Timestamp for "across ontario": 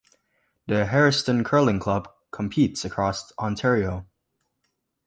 2.83-4.07